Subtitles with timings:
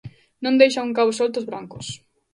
[0.43, 1.87] Non deixan un cabo solto os brancos.